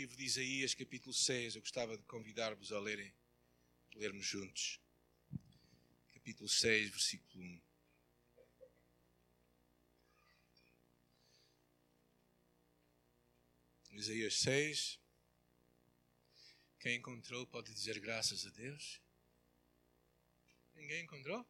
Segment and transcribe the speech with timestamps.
[0.00, 1.56] livro de Isaías, capítulo 6.
[1.56, 3.12] Eu gostava de convidar-vos a lerem,
[3.94, 4.80] lermos juntos.
[6.14, 7.60] Capítulo 6, versículo 1.
[13.90, 14.98] Isaías 6.
[16.78, 19.02] Quem encontrou pode dizer graças a Deus?
[20.76, 21.46] Ninguém encontrou?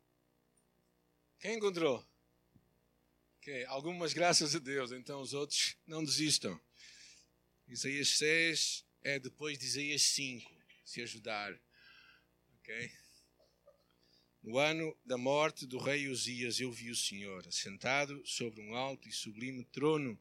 [1.39, 2.05] Quem encontrou?
[3.39, 3.65] Okay.
[3.67, 6.61] Algumas graças a Deus, então os outros não desistam.
[7.73, 10.51] Isaías 6 é depois de Isaías 5,
[10.85, 11.57] se ajudar.
[12.59, 12.91] Ok?
[14.43, 19.09] No ano da morte do rei Uzias, eu vi o Senhor assentado sobre um alto
[19.09, 20.19] e sublime trono.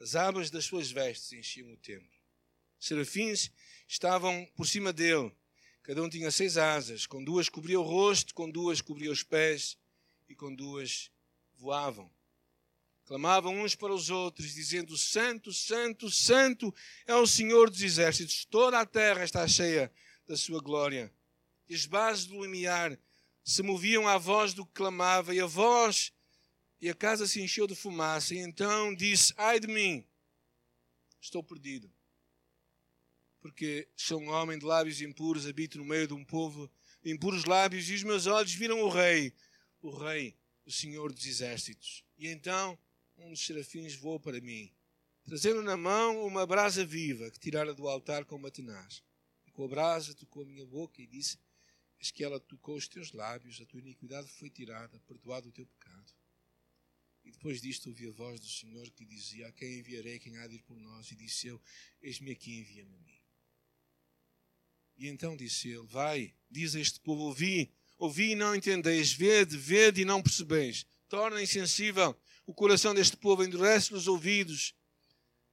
[0.00, 2.18] As abas das suas vestes enchiam o templo.
[2.80, 3.52] Serafins
[3.86, 5.30] estavam por cima dele.
[5.84, 7.06] Cada um tinha seis asas.
[7.06, 9.78] Com duas cobria o rosto, com duas cobria os pés
[10.28, 11.12] e com duas
[11.54, 12.10] voavam.
[13.08, 16.74] Clamavam uns para os outros, dizendo: Santo, Santo, Santo
[17.06, 18.44] é o Senhor dos Exércitos.
[18.44, 19.90] Toda a terra está cheia
[20.26, 21.10] da sua glória.
[21.66, 22.98] E as bases do limiar
[23.42, 26.12] se moviam à voz do que clamava, e a voz,
[26.82, 28.34] e a casa se encheu de fumaça.
[28.34, 30.06] E então disse: Ai de mim,
[31.18, 31.90] estou perdido.
[33.40, 36.70] Porque sou um homem de lábios impuros, habito no meio de um povo
[37.02, 39.32] de impuros lábios, e os meus olhos viram o Rei,
[39.80, 42.04] o Rei, o Senhor dos Exércitos.
[42.18, 42.78] E então
[43.18, 44.72] um dos serafins voou para mim,
[45.24, 49.02] trazendo na mão uma brasa viva que tirara do altar com uma tenaz.
[49.46, 51.38] E com a brasa tocou a minha boca e disse:
[51.98, 55.66] Eis que ela tocou os teus lábios, a tua iniquidade foi tirada, perdoado o teu
[55.66, 56.12] pecado.
[57.24, 60.46] E depois disto ouvi a voz do Senhor que dizia: A quem enviarei, quem há
[60.46, 61.10] de ir por nós?
[61.10, 61.60] E disse eu:
[62.00, 63.20] Eis-me aqui, envia-me a mim.
[64.96, 69.56] E então disse ele: Vai, diz a este povo: Ouvi, ouvi e não entendeis, vede,
[69.56, 70.86] vede e não percebeis.
[71.08, 74.74] Torna insensível o coração deste povo, endurece-lhe os ouvidos,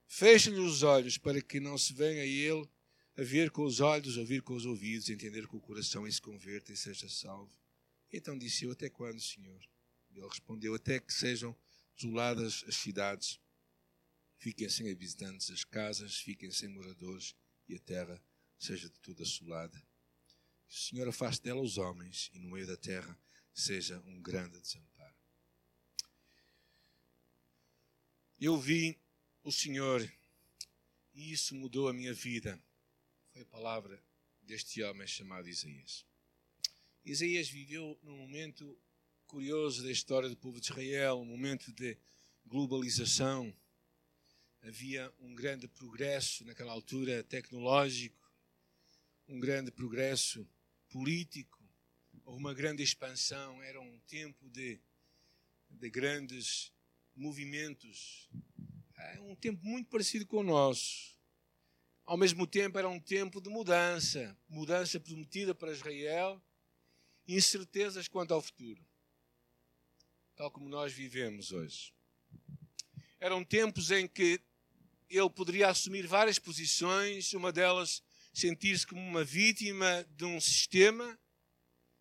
[0.06, 2.68] fecha-lhe os olhos, para que não se venha ele
[3.16, 6.20] a ver com os olhos, ouvir com os ouvidos, entender com o coração e se
[6.20, 7.52] converta e seja salvo.
[8.12, 9.60] Então disse eu: Até quando, Senhor?
[10.10, 11.56] Ele respondeu: Até que sejam
[11.96, 13.40] desoladas as cidades,
[14.38, 17.34] fiquem sem habitantes as casas, fiquem sem moradores
[17.68, 18.22] e a terra
[18.58, 19.82] seja de tudo assolada.
[20.68, 23.18] o Senhor afaste dela os homens e no meio da terra
[23.52, 24.95] seja um grande desamparo.
[28.38, 28.98] Eu vi
[29.42, 30.06] o Senhor
[31.14, 32.62] e isso mudou a minha vida.
[33.32, 33.98] Foi a palavra
[34.42, 36.04] deste homem chamado Isaías.
[37.02, 38.78] Isaías viveu num momento
[39.26, 41.96] curioso da história do povo de Israel, um momento de
[42.44, 43.56] globalização.
[44.60, 48.30] Havia um grande progresso naquela altura tecnológico,
[49.26, 50.46] um grande progresso
[50.90, 51.64] político,
[52.26, 53.62] uma grande expansão.
[53.62, 54.78] Era um tempo de,
[55.70, 56.70] de grandes
[57.16, 58.28] movimentos.
[58.96, 61.16] É um tempo muito parecido com o nosso.
[62.04, 66.40] Ao mesmo tempo, era um tempo de mudança mudança prometida para Israel
[67.26, 68.80] incertezas quanto ao futuro,
[70.36, 71.92] tal como nós vivemos hoje.
[73.18, 74.40] Eram tempos em que
[75.08, 78.02] ele poderia assumir várias posições, uma delas
[78.32, 81.18] sentir-se como uma vítima de um sistema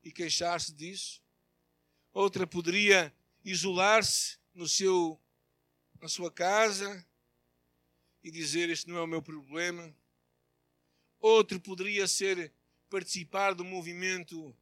[0.03, 1.21] e queixar-se disso.
[2.13, 5.21] Outra poderia isolar-se no seu,
[6.01, 7.05] na sua casa
[8.23, 9.95] e dizer: Este não é o meu problema.
[11.19, 12.51] Outro poderia ser
[12.89, 14.55] participar do movimento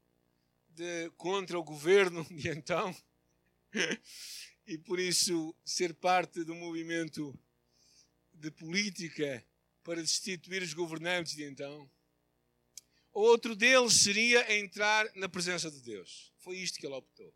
[0.70, 2.96] de, contra o governo de então
[4.66, 7.38] e por isso ser parte do movimento
[8.34, 9.46] de política
[9.84, 11.90] para destituir os governantes de então.
[13.12, 16.34] Outro deles seria entrar na presença de Deus.
[16.40, 17.32] Foi isto que ele optou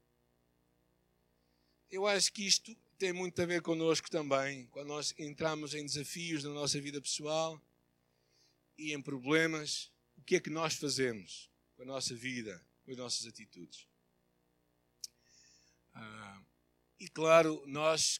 [1.89, 6.43] eu acho que isto tem muito a ver connosco também, quando nós entramos em desafios
[6.43, 7.61] na nossa vida pessoal
[8.77, 12.97] e em problemas, o que é que nós fazemos com a nossa vida, com as
[12.97, 13.87] nossas atitudes?
[15.93, 16.41] Ah,
[16.99, 18.19] e claro, nós,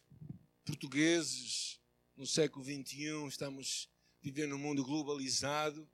[0.63, 1.79] portugueses,
[2.15, 3.89] no século XXI, estamos
[4.21, 5.87] vivendo num mundo globalizado.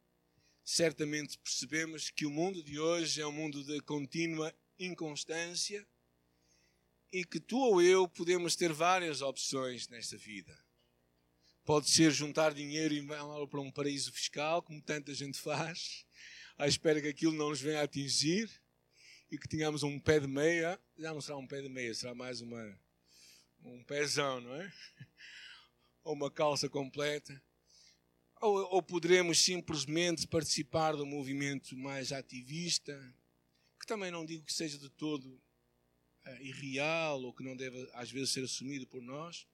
[0.64, 5.86] Certamente percebemos que o mundo de hoje é um mundo de contínua inconstância
[7.14, 10.58] e que tu ou eu podemos ter várias opções nesta vida.
[11.64, 16.08] Pode ser juntar dinheiro e mandá-lo para um paraíso fiscal, como tanta gente faz,
[16.58, 18.50] à espera que aquilo não nos venha a atingir
[19.30, 20.82] e que tenhamos um pé de meia.
[20.98, 22.80] Já não será um pé de meia, será mais uma,
[23.64, 24.74] um pezão, não é?
[26.04, 27.40] Ou uma calça completa.
[28.42, 33.00] Ou, ou poderemos simplesmente participar do movimento mais ativista,
[33.80, 35.40] que também não digo que seja de todo
[36.42, 39.48] irreal ou que não deve às vezes ser assumido por nós.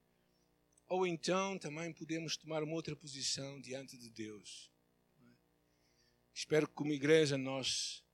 [0.88, 4.70] ou então também podemos tomar uma outra posição diante de Deus.
[6.34, 8.04] Espero que, como igreja, nós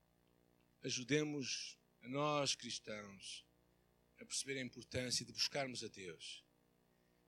[0.82, 3.46] ajudemos a nós cristãos
[4.18, 6.44] a perceber a importância de buscarmos a Deus.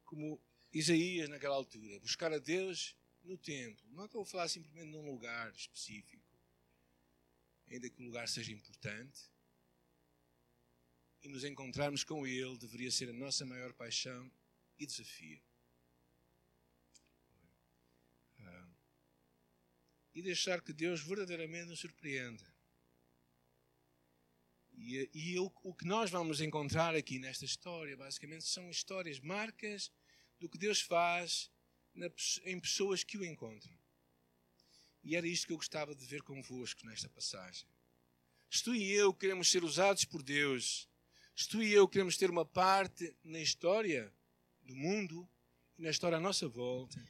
[0.04, 0.40] Como
[0.72, 3.86] Isaías naquela altura, buscar a Deus no templo.
[3.90, 6.26] Não estou a falar simplesmente num lugar específico,
[7.68, 9.30] ainda que o lugar seja importante.
[11.22, 14.30] E nos encontrarmos com Ele deveria ser a nossa maior paixão
[14.78, 15.42] e desafio.
[18.40, 18.68] Ah,
[20.14, 22.44] e deixar que Deus verdadeiramente nos surpreenda.
[24.76, 29.90] E, e o, o que nós vamos encontrar aqui nesta história, basicamente, são histórias, marcas
[30.38, 31.50] do que Deus faz
[31.94, 32.08] na,
[32.44, 33.76] em pessoas que o encontram.
[35.02, 37.66] E era isto que eu gostava de ver convosco nesta passagem.
[38.50, 40.87] Se tu e eu queremos ser usados por Deus,
[41.38, 44.12] se tu e eu queremos ter uma parte na história
[44.64, 45.26] do mundo
[45.78, 47.00] e na história à nossa volta,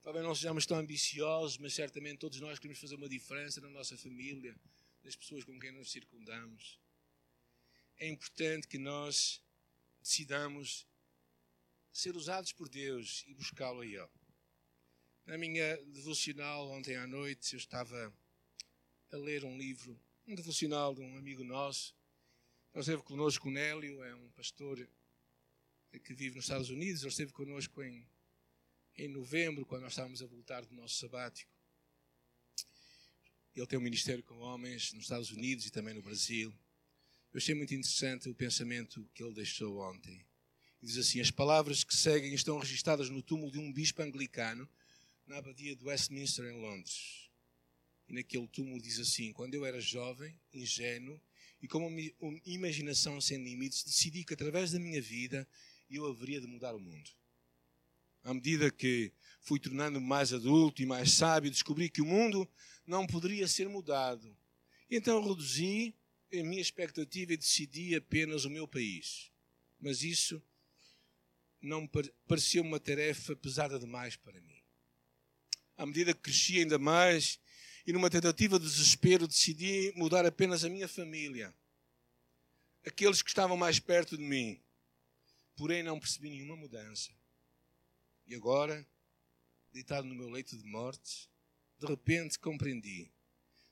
[0.00, 3.98] talvez não sejamos tão ambiciosos, mas certamente todos nós queremos fazer uma diferença na nossa
[3.98, 4.58] família,
[5.04, 6.80] das pessoas com quem nos circundamos.
[7.98, 9.42] É importante que nós
[10.02, 10.86] decidamos
[11.92, 14.08] ser usados por Deus e buscá-lo a Ele.
[15.26, 18.10] Na minha devocional ontem à noite, eu estava
[19.12, 21.99] a ler um livro, um devocional de um amigo nosso.
[22.72, 24.88] Ele esteve connosco, o Nélio, é um pastor
[26.04, 27.02] que vive nos Estados Unidos.
[27.02, 28.06] Ele esteve connosco em,
[28.96, 31.50] em novembro, quando nós estávamos a voltar do nosso sabático.
[33.56, 36.54] Ele tem um ministério com homens nos Estados Unidos e também no Brasil.
[37.32, 40.24] Eu achei muito interessante o pensamento que ele deixou ontem.
[40.80, 44.68] Diz assim: As palavras que seguem estão registradas no túmulo de um bispo anglicano
[45.26, 47.28] na abadia de Westminster, em Londres.
[48.08, 51.20] E naquele túmulo diz assim: Quando eu era jovem, ingênuo
[51.62, 55.46] e com uma imaginação sem limites, decidi que através da minha vida
[55.90, 57.10] eu haveria de mudar o mundo.
[58.22, 62.48] À medida que fui tornando-me mais adulto e mais sábio, descobri que o mundo
[62.86, 64.36] não poderia ser mudado.
[64.90, 65.94] Então reduzi
[66.32, 69.30] a minha expectativa e decidi apenas o meu país.
[69.78, 70.42] Mas isso
[71.60, 71.88] não
[72.26, 74.62] pareceu uma tarefa pesada demais para mim.
[75.76, 77.40] À medida que cresci ainda mais
[77.86, 81.54] e numa tentativa de desespero decidi mudar apenas a minha família,
[82.86, 84.60] aqueles que estavam mais perto de mim.
[85.56, 87.10] Porém não percebi nenhuma mudança.
[88.26, 88.86] E agora,
[89.72, 91.28] deitado no meu leito de morte,
[91.78, 93.10] de repente compreendi.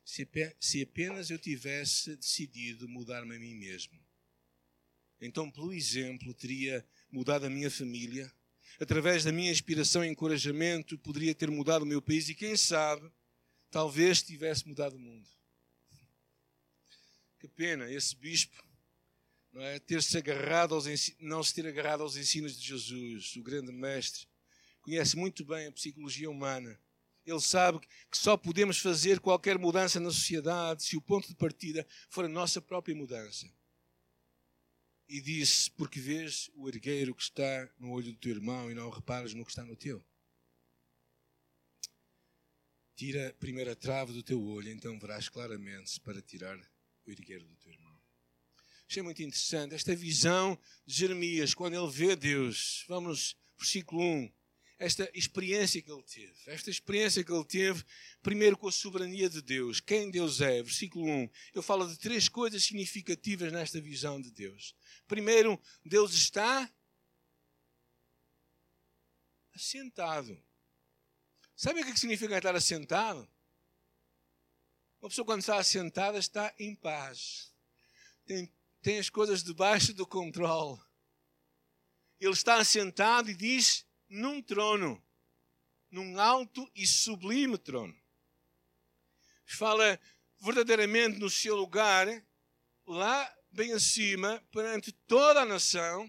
[0.04, 3.98] Se apenas eu tivesse decidido mudar-me a mim mesmo,
[5.20, 8.32] então, pelo exemplo, teria mudado a minha família,
[8.80, 13.10] através da minha inspiração e encorajamento, poderia ter mudado o meu país e, quem sabe,
[13.70, 15.28] talvez tivesse mudado o mundo.
[17.38, 18.62] Que pena esse bispo
[19.52, 20.86] não é ter se agarrado aos
[21.18, 24.26] não se ter agarrado aos ensinos de Jesus, o grande mestre.
[24.80, 26.80] Conhece muito bem a psicologia humana.
[27.24, 31.86] Ele sabe que só podemos fazer qualquer mudança na sociedade se o ponto de partida
[32.08, 33.46] for a nossa própria mudança
[35.08, 38.90] e disse: Porque vês o ergueiro que está no olho do teu irmão e não
[38.90, 40.04] reparas no que está no teu?
[42.98, 46.58] Tira a primeira trave do teu olho, então verás claramente para tirar
[47.06, 47.96] o ergueiro do teu irmão.
[48.88, 52.84] Achei muito interessante esta visão de Jeremias, quando ele vê Deus.
[52.88, 54.32] Vamos, versículo 1
[54.80, 56.34] esta experiência que ele teve.
[56.48, 57.84] Esta experiência que ele teve,
[58.20, 59.78] primeiro com a soberania de Deus.
[59.78, 60.60] Quem Deus é?
[60.60, 61.30] Versículo 1.
[61.54, 64.74] Ele fala de três coisas significativas nesta visão de Deus.
[65.06, 66.68] Primeiro, Deus está
[69.54, 70.36] assentado.
[71.58, 73.28] Sabe o que significa estar assentado?
[75.00, 77.52] Uma pessoa, quando está assentada, está em paz.
[78.24, 80.80] Tem, tem as coisas debaixo do controle.
[82.20, 85.04] Ele está assentado e diz: num trono,
[85.90, 88.00] num alto e sublime trono.
[89.44, 90.00] Fala
[90.40, 92.06] verdadeiramente no seu lugar,
[92.86, 96.08] lá bem acima, perante toda a nação,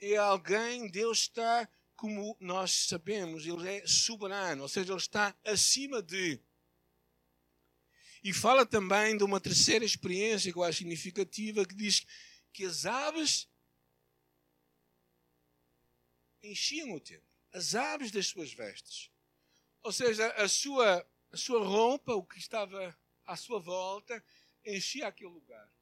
[0.00, 6.02] é alguém, Deus está, como nós sabemos, Ele é soberano, ou seja, Ele está acima
[6.02, 6.40] de.
[8.22, 12.04] E fala também de uma terceira experiência que eu acho significativa, que diz
[12.52, 13.48] que as aves
[16.42, 19.10] enchiam o templo as aves das suas vestes.
[19.82, 24.22] Ou seja, a sua, a sua roupa, o que estava à sua volta,
[24.62, 25.72] enchia aquele lugar.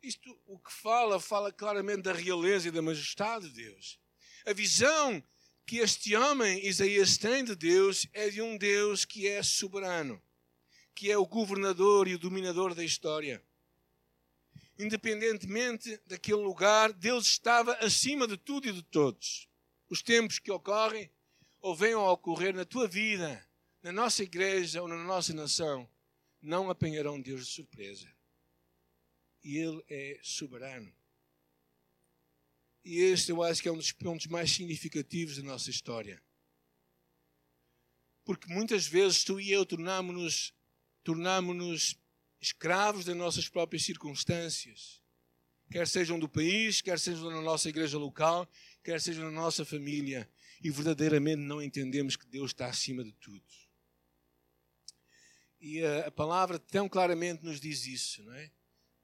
[0.00, 3.98] Isto, o que fala, fala claramente da realeza e da majestade de Deus.
[4.46, 5.22] A visão
[5.66, 10.22] que este homem, Isaías, tem de Deus é de um Deus que é soberano,
[10.94, 13.42] que é o governador e o dominador da história.
[14.76, 19.48] independentemente daquele lugar, Deus estava acima de tudo e de todos.
[19.88, 21.08] Os tempos que ocorrem
[21.60, 23.48] ou venham a ocorrer na tua vida,
[23.82, 25.88] na nossa igreja ou na nossa nação,
[26.42, 28.12] não apanharão Deus de surpresa.
[29.42, 30.92] E Ele é soberano.
[32.84, 36.22] E este eu acho que é um dos pontos mais significativos da nossa história.
[38.24, 40.52] Porque muitas vezes tu e eu tornamos-nos
[41.02, 41.98] tornamos
[42.40, 45.02] escravos das nossas próprias circunstâncias.
[45.70, 48.48] Quer sejam do país, quer sejam na nossa igreja local,
[48.82, 50.28] quer sejam na nossa família.
[50.62, 53.44] E verdadeiramente não entendemos que Deus está acima de tudo.
[55.60, 58.50] E a, a palavra tão claramente nos diz isso, não é?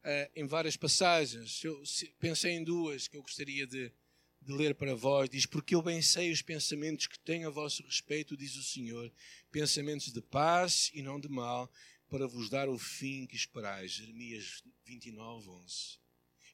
[0.02, 1.62] Uh, em várias passagens.
[1.62, 1.82] Eu
[2.18, 3.92] pensei em duas que eu gostaria de,
[4.40, 5.28] de, ler para vós.
[5.28, 9.12] Diz: Porque eu bem sei os pensamentos que tenho a vosso respeito, diz o Senhor,
[9.50, 11.70] pensamentos de paz e não de mal,
[12.08, 13.92] para vos dar o fim que esperais.
[13.92, 16.00] Jeremias 29, 11.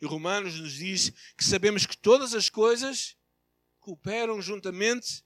[0.01, 3.17] E Romanos nos diz que sabemos que todas as coisas
[3.79, 5.25] cooperam juntamente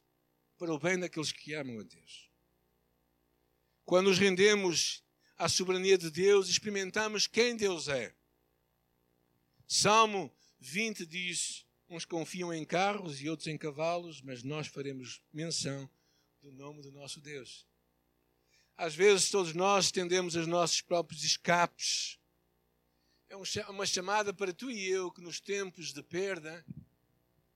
[0.58, 2.30] para o bem daqueles que amam a Deus.
[3.84, 5.02] Quando nos rendemos
[5.40, 8.14] à soberania de Deus, experimentamos quem Deus é.
[9.66, 15.88] Salmo 20 diz: Uns confiam em carros e outros em cavalos, mas nós faremos menção
[16.42, 17.66] do nome do nosso Deus.
[18.76, 22.18] Às vezes, todos nós estendemos os nossos próprios escapes.
[23.30, 23.37] É
[23.70, 26.62] uma chamada para tu e eu que nos tempos de perda,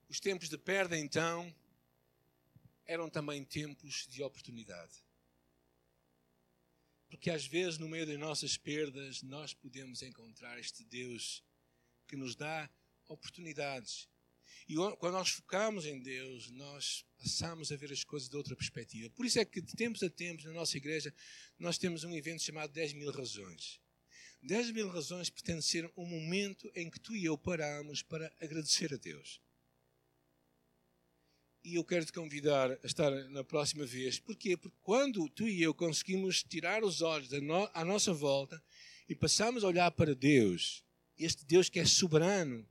[0.08, 1.54] os tempos de perda então,
[2.86, 5.03] eram também tempos de oportunidade.
[7.08, 11.42] Porque às vezes, no meio das nossas perdas, nós podemos encontrar este Deus
[12.06, 12.68] que nos dá
[13.08, 14.08] oportunidades.
[14.68, 19.10] E quando nós focamos em Deus, nós passamos a ver as coisas de outra perspectiva.
[19.10, 21.14] Por isso é que, de tempos a tempos, na nossa igreja,
[21.58, 23.80] nós temos um evento chamado 10 mil razões.
[24.42, 28.92] 10 mil razões pretende ser um momento em que tu e eu paramos para agradecer
[28.92, 29.40] a Deus.
[31.64, 34.18] E eu quero te convidar a estar na próxima vez.
[34.18, 34.54] Porquê?
[34.54, 38.62] Porque quando tu e eu conseguimos tirar os olhos no, à nossa volta
[39.08, 40.84] e passamos a olhar para Deus,
[41.16, 42.68] este Deus que é soberano,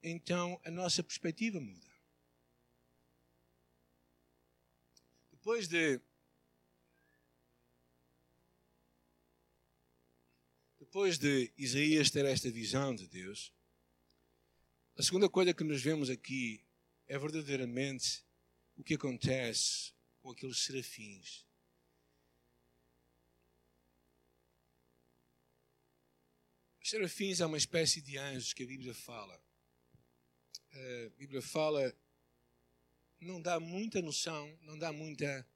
[0.00, 1.88] então a nossa perspectiva muda.
[5.32, 6.00] Depois de
[10.78, 13.52] depois de Isaías ter esta visão de Deus,
[14.96, 16.64] a segunda coisa que nos vemos aqui
[17.08, 18.22] é verdadeiramente
[18.76, 21.46] o que acontece com aqueles serafins.
[26.82, 29.42] Os serafins é uma espécie de anjos que a Bíblia fala.
[30.70, 31.96] A Bíblia fala,
[33.20, 35.48] não dá muita noção, não dá muita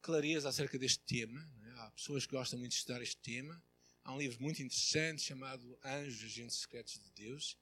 [0.00, 1.40] clareza acerca deste tema.
[1.64, 1.70] É?
[1.80, 3.62] Há pessoas que gostam muito de estudar este tema.
[4.04, 7.58] Há um livro muito interessante chamado Anjos, Agentes Secretos de Deus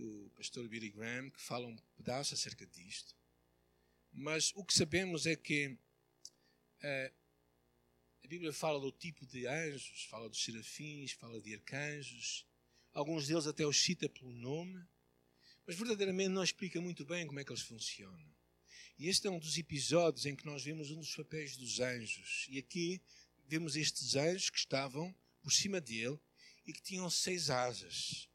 [0.00, 3.14] do pastor Billy Graham, que fala um pedaço acerca disto.
[4.12, 7.14] Mas o que sabemos é que uh,
[8.24, 12.46] a Bíblia fala do tipo de anjos, fala dos serafins, fala de arcanjos.
[12.92, 14.82] Alguns deles até os cita pelo nome,
[15.66, 18.34] mas verdadeiramente não explica muito bem como é que eles funcionam.
[18.98, 22.46] E este é um dos episódios em que nós vemos um dos papéis dos anjos.
[22.48, 23.00] E aqui
[23.46, 26.18] vemos estes anjos que estavam por cima dele
[26.66, 28.29] e que tinham seis asas.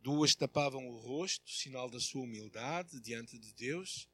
[0.00, 4.08] Duas tapavam o rosto, sinal da sua humildade diante de Deus.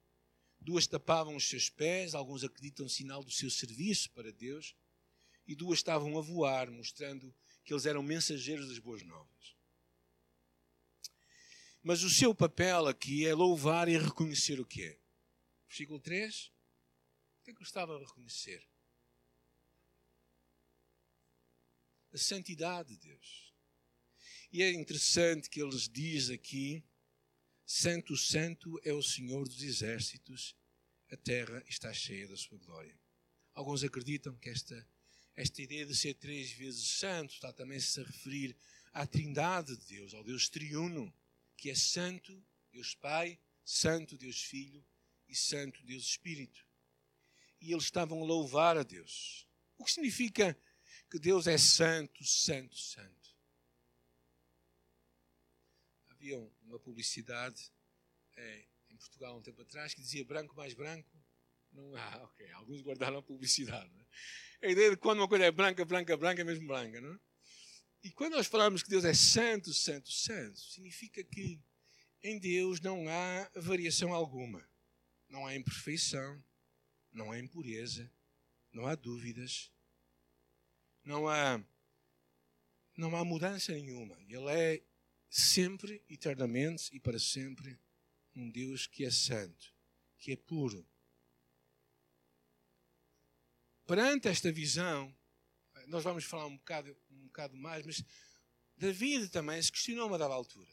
[0.58, 4.74] Duas tapavam os seus pés, alguns acreditam sinal do seu serviço para Deus.
[5.46, 9.54] E duas estavam a voar, mostrando que eles eram mensageiros das boas novas.
[11.82, 14.98] Mas o seu papel aqui é louvar e reconhecer o que é.
[15.68, 16.46] Versículo 3.
[16.46, 18.66] O que é que eu estava a reconhecer?
[22.10, 23.53] A santidade de Deus.
[24.54, 26.80] E é interessante que eles diz aqui:
[27.66, 30.54] Santo, Santo é o Senhor dos exércitos,
[31.10, 32.96] a terra está cheia da sua glória.
[33.52, 34.88] Alguns acreditam que esta,
[35.34, 38.56] esta ideia de ser três vezes santo está também -se a referir
[38.92, 41.12] à trindade de Deus, ao Deus triuno,
[41.56, 44.86] que é santo, Deus Pai, santo, Deus Filho
[45.26, 46.64] e santo, Deus Espírito.
[47.60, 49.48] E eles estavam a louvar a Deus.
[49.76, 50.56] O que significa
[51.10, 53.23] que Deus é santo, santo, santo?
[56.24, 57.70] Havia uma publicidade
[58.36, 61.10] é, em Portugal há um tempo atrás que dizia branco mais branco.
[61.70, 62.50] Não há, ah, ok.
[62.52, 63.90] Alguns guardaram a publicidade.
[64.62, 64.68] É?
[64.68, 66.98] A ideia de quando uma coisa é branca, branca, branca, é mesmo branca.
[67.00, 67.18] Não é?
[68.02, 71.60] E quando nós falamos que Deus é santo, santo, santo, significa que
[72.22, 74.66] em Deus não há variação alguma.
[75.28, 76.42] Não há imperfeição,
[77.12, 78.10] não há impureza,
[78.72, 79.70] não há dúvidas,
[81.02, 81.62] não há
[82.96, 84.16] não há mudança nenhuma.
[84.28, 84.82] Ele é
[85.34, 87.76] sempre, eternamente e para sempre
[88.36, 89.74] um Deus que é santo,
[90.16, 90.86] que é puro.
[93.84, 95.12] Perante esta visão,
[95.88, 98.04] nós vamos falar um bocado, um bocado mais, mas
[98.76, 100.70] David também se questionou uma dada altura.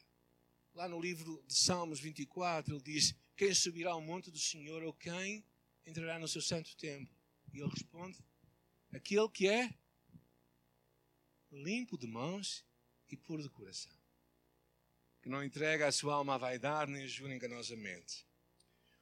[0.76, 4.94] Lá no livro de Salmos 24, ele diz: Quem subirá ao monte do Senhor ou
[4.94, 5.44] quem
[5.88, 7.18] entrará no seu santo templo?
[7.52, 8.24] E ele responde:
[8.92, 9.74] Aquele que é
[11.52, 12.64] limpo de mãos
[13.10, 14.01] e puro de coração,
[15.22, 18.26] que não entrega a sua alma à vaidade nem jura enganosamente.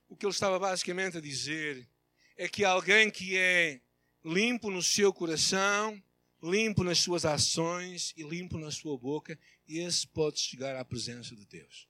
[0.07, 1.87] O que ele estava basicamente a dizer
[2.35, 3.81] é que alguém que é
[4.23, 6.01] limpo no seu coração,
[6.43, 11.45] limpo nas suas ações e limpo na sua boca, esse pode chegar à presença de
[11.45, 11.87] Deus.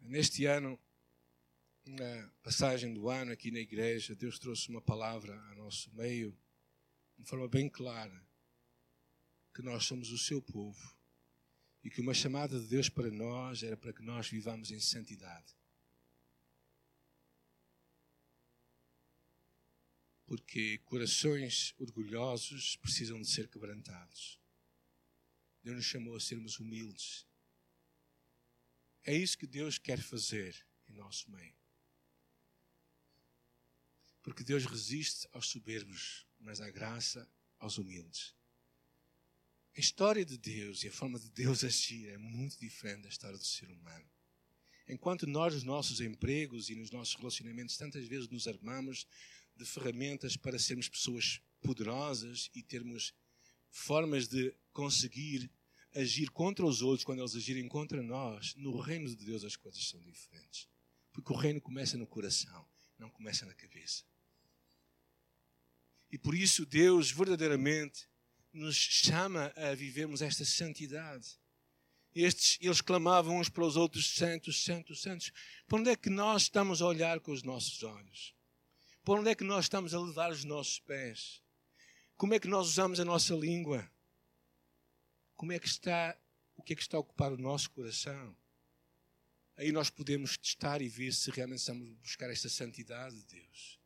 [0.00, 0.78] Neste ano,
[1.86, 6.36] na passagem do ano aqui na igreja, Deus trouxe uma palavra ao nosso meio,
[7.16, 8.26] de forma bem clara,
[9.54, 10.94] que nós somos o seu povo
[11.84, 15.54] e que uma chamada de Deus para nós era para que nós vivamos em santidade.
[20.24, 24.40] Porque corações orgulhosos precisam de ser quebrantados.
[25.62, 27.26] Deus nos chamou a sermos humildes.
[29.02, 31.54] É isso que Deus quer fazer em nosso meio.
[34.22, 38.34] Porque Deus resiste aos soberbos, mas dá graça aos humildes.
[39.76, 43.36] A história de Deus e a forma de Deus agir é muito diferente da história
[43.36, 44.04] do ser humano.
[44.86, 49.04] Enquanto nós, nos nossos empregos e nos nossos relacionamentos, tantas vezes nos armamos
[49.56, 53.12] de ferramentas para sermos pessoas poderosas e termos
[53.68, 55.50] formas de conseguir
[55.92, 59.88] agir contra os outros quando eles agirem contra nós, no reino de Deus as coisas
[59.88, 60.68] são diferentes.
[61.12, 62.64] Porque o reino começa no coração,
[62.96, 64.04] não começa na cabeça.
[66.12, 68.08] E por isso Deus verdadeiramente
[68.54, 71.38] nos chama a vivermos esta santidade.
[72.14, 75.32] Estes, eles clamavam uns para os outros, santos, santos, santos.
[75.66, 78.34] Para onde é que nós estamos a olhar com os nossos olhos?
[79.04, 81.42] Para onde é que nós estamos a levar os nossos pés?
[82.16, 83.90] Como é que nós usamos a nossa língua?
[85.34, 86.16] Como é que está,
[86.56, 88.36] o que é que está a ocupar o nosso coração?
[89.56, 93.83] Aí nós podemos testar e ver se realmente estamos a buscar esta santidade de Deus.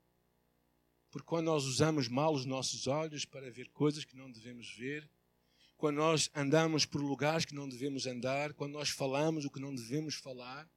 [1.19, 5.11] Porque quando nós usamos mal os nossos olhos para ver coisas que não devemos ver,
[5.77, 9.75] quando nós andamos por lugares que não devemos andar, quando nós falamos o que não
[9.75, 10.71] devemos falar,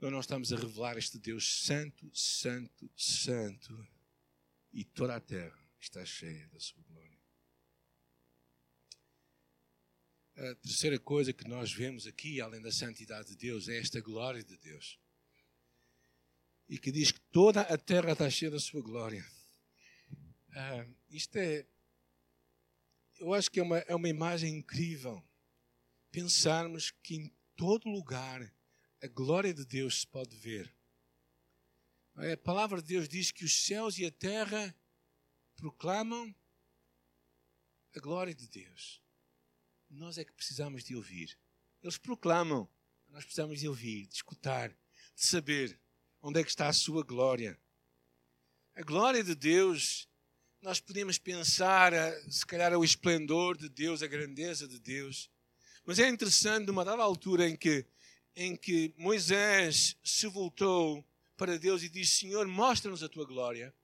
[0.00, 3.86] nós estamos a revelar este Deus santo, santo, santo,
[4.72, 7.20] e toda a terra está cheia da sua glória.
[10.36, 14.42] A terceira coisa que nós vemos aqui, além da santidade de Deus, é esta glória
[14.42, 14.98] de Deus
[16.68, 19.24] e que diz que toda a terra está cheia da sua glória.
[20.52, 21.66] Ah, isto é,
[23.18, 25.22] eu acho que é uma, é uma imagem incrível.
[26.10, 28.52] Pensarmos que em todo lugar
[29.02, 30.74] a glória de Deus se pode ver.
[32.14, 34.74] A palavra de Deus diz que os céus e a terra
[35.56, 36.34] proclamam
[37.94, 39.02] a glória de Deus.
[39.90, 41.38] Nós é que precisamos de ouvir.
[41.82, 42.68] Eles proclamam,
[43.08, 45.80] nós precisamos de ouvir, de escutar, de saber.
[46.26, 47.60] Onde é que está a sua glória?
[48.74, 50.08] A glória de Deus,
[50.62, 51.92] nós podemos pensar,
[52.30, 55.30] se calhar, o esplendor de Deus, a grandeza de Deus.
[55.84, 57.86] Mas é interessante, numa dada altura em que,
[58.34, 61.06] em que Moisés se voltou
[61.36, 63.74] para Deus e disse: Senhor, mostra-nos a tua glória.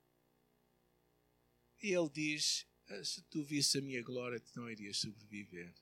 [1.82, 5.74] E ele diz: ah, Se tu visse a minha glória, tu não irias sobreviver.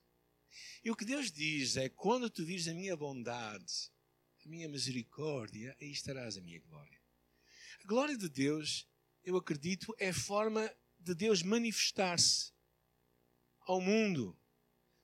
[0.83, 3.89] E o que Deus diz é: quando tu vires a minha bondade,
[4.49, 6.99] minha misericórdia, aí estarás a minha glória.
[7.83, 8.87] A glória de Deus,
[9.23, 12.51] eu acredito, é a forma de Deus manifestar-se
[13.61, 14.37] ao mundo.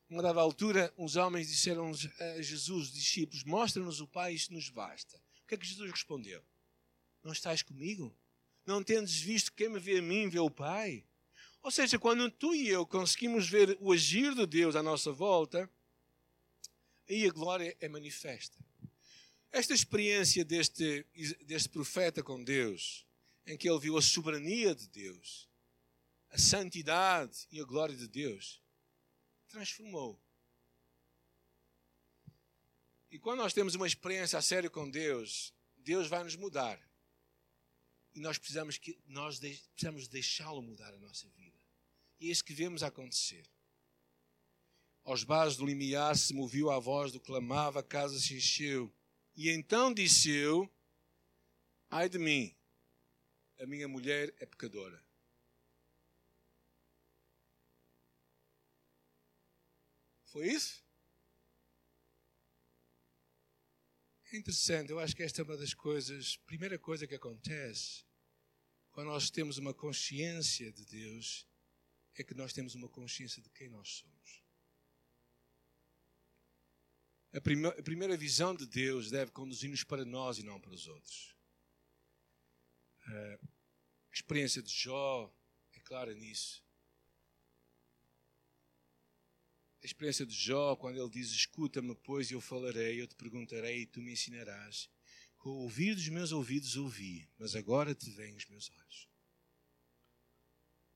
[0.10, 4.69] Uma dada altura, uns homens disseram a Jesus, os discípulos, mostra-nos o Pai, isto nos
[4.69, 5.17] basta.
[5.43, 6.43] O que é que Jesus respondeu?
[7.23, 8.17] Não estás comigo?
[8.65, 11.05] Não tendes visto quem me vê a mim, vê o Pai?
[11.62, 15.69] Ou seja, quando tu e eu conseguimos ver o agir de Deus à nossa volta,
[17.10, 18.58] aí a glória é manifesta.
[19.56, 21.06] Esta experiência deste,
[21.46, 23.08] deste profeta com Deus,
[23.48, 25.50] em que ele viu a soberania de Deus,
[26.30, 28.62] a santidade e a glória de Deus,
[29.48, 30.22] transformou.
[33.10, 36.78] E quando nós temos uma experiência a sério com Deus, Deus vai nos mudar.
[38.13, 41.58] E nós precisamos, que, nós precisamos deixá-lo mudar a nossa vida.
[42.20, 43.50] E é isso que vemos acontecer.
[45.06, 48.94] Aos bares do limiar se moveu a voz do clamava, a casa se encheu.
[49.36, 50.71] E então disse eu:
[51.89, 52.56] Ai de mim,
[53.60, 55.04] a minha mulher é pecadora.
[60.26, 60.84] Foi isso?
[64.32, 68.04] É interessante, eu acho que esta é uma das coisas, primeira coisa que acontece
[68.95, 71.45] quando nós temos uma consciência de Deus,
[72.15, 74.44] é que nós temos uma consciência de quem nós somos.
[77.36, 80.88] A, prima, a primeira visão de Deus deve conduzir-nos para nós e não para os
[80.88, 81.36] outros.
[83.08, 83.38] A
[84.13, 85.30] experiência de Jó
[85.74, 86.63] é clara nisso.
[89.84, 93.86] A experiência de Jó, quando ele diz: Escuta-me, pois, eu falarei, eu te perguntarei e
[93.86, 94.89] tu me ensinarás.
[95.38, 99.10] Com o ouvir dos meus ouvidos ouvi, mas agora te veem os meus olhos.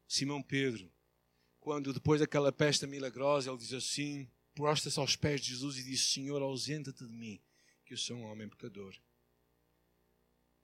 [0.08, 0.90] Simão Pedro,
[1.60, 6.12] quando depois daquela peste milagrosa, ele diz assim: prostra-se aos pés de Jesus e diz:
[6.12, 7.42] Senhor, ausenta-te de mim,
[7.86, 8.94] que eu sou um homem pecador.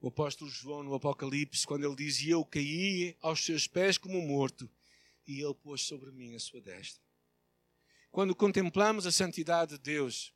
[0.02, 4.22] O apóstolo João, no Apocalipse, quando ele diz: E eu caí aos seus pés como
[4.22, 4.70] morto,
[5.26, 7.02] e ele pôs sobre mim a sua destra.
[8.12, 10.34] Quando contemplamos a santidade de Deus,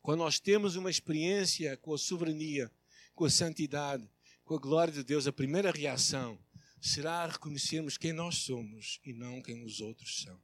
[0.00, 2.70] quando nós temos uma experiência com a soberania,
[3.16, 4.08] com a santidade,
[4.44, 6.38] com a glória de Deus, a primeira reação
[6.80, 10.40] será reconhecermos quem nós somos e não quem os outros são.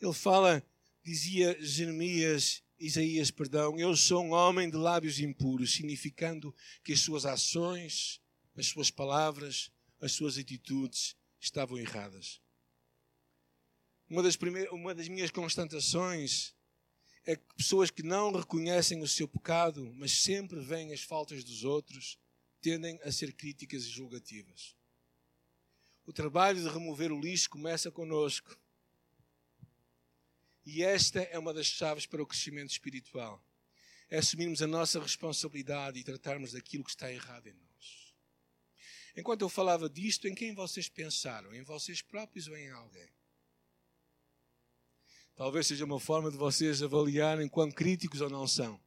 [0.00, 0.62] Ele fala,
[1.02, 6.54] dizia Jeremias, Isaías, perdão, eu sou um homem de lábios impuros, significando
[6.84, 8.20] que as suas ações,
[8.54, 12.40] as suas palavras, as suas atitudes estavam erradas.
[14.08, 16.54] Uma das, primeiras, uma das minhas constatações
[17.24, 21.64] é que pessoas que não reconhecem o seu pecado, mas sempre veem as faltas dos
[21.64, 22.18] outros,
[22.60, 24.76] tendem a ser críticas e julgativas.
[26.04, 28.56] O trabalho de remover o lixo começa conosco.
[30.66, 33.40] E esta é uma das chaves para o crescimento espiritual.
[34.10, 38.12] É assumirmos a nossa responsabilidade e tratarmos daquilo que está errado em nós.
[39.16, 41.54] Enquanto eu falava disto, em quem vocês pensaram?
[41.54, 43.08] Em vocês próprios ou em alguém?
[45.36, 48.80] Talvez seja uma forma de vocês avaliarem quão críticos ou não são.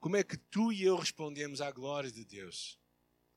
[0.00, 2.76] Como é que tu e eu respondemos à glória de Deus?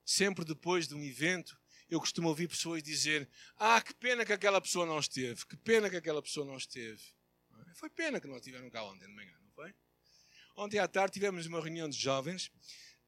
[0.03, 4.61] Sempre depois de um evento, eu costumo ouvir pessoas dizer: Ah, que pena que aquela
[4.61, 7.01] pessoa não esteve, que pena que aquela pessoa não esteve.
[7.75, 9.73] Foi pena que não estiveram cá ontem de manhã, não foi?
[10.55, 12.51] Ontem à tarde tivemos uma reunião de jovens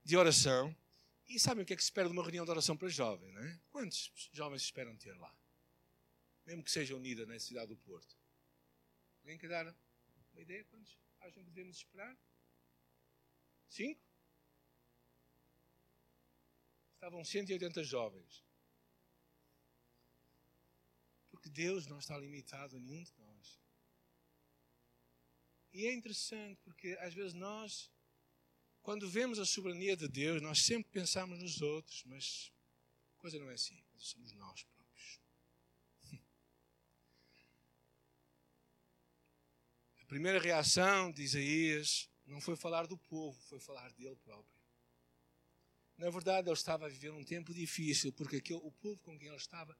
[0.03, 0.75] de oração.
[1.29, 3.33] E sabem o que é que se espera de uma reunião de oração para jovens,
[3.33, 3.59] não é?
[3.69, 5.33] Quantos jovens esperam ter lá?
[6.47, 8.17] mesmo que seja unida na cidade do Porto.
[9.19, 9.75] Alguém quer dar
[10.31, 10.63] uma ideia?
[10.63, 12.17] Quantos acham que devemos esperar?
[13.67, 14.01] Cinco?
[16.93, 18.45] Estavam 180 jovens.
[21.47, 23.59] Porque Deus não está limitado a nenhum de nós.
[25.71, 27.89] E é interessante porque às vezes nós,
[28.81, 32.51] quando vemos a soberania de Deus, nós sempre pensamos nos outros, mas
[33.13, 33.81] a coisa não é assim.
[33.97, 34.67] Somos nós
[40.07, 44.57] primeira reação de Isaías não foi falar do povo, foi falar dele próprio.
[45.97, 49.27] Na verdade, ele estava a viver um tempo difícil, porque aquele, o povo com quem
[49.27, 49.77] ele estava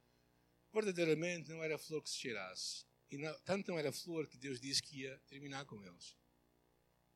[0.84, 2.86] verdadeiramente não era flor que se cheirasse.
[3.10, 6.16] E não, tanto não era flor que Deus disse que ia terminar com eles.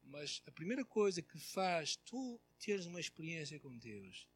[0.03, 4.27] Mas a primeira coisa que faz tu teres uma experiência com Deus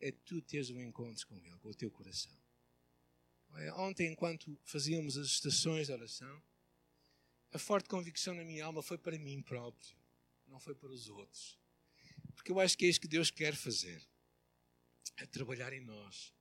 [0.00, 2.32] é tu teres um encontro com Ele, com o teu coração.
[3.56, 6.42] É, ontem, enquanto fazíamos as estações de oração,
[7.52, 9.96] a forte convicção na minha alma foi para mim próprio,
[10.46, 11.58] não foi para os outros.
[12.34, 14.04] Porque eu acho que é isso que Deus quer fazer
[15.16, 16.34] é trabalhar em nós.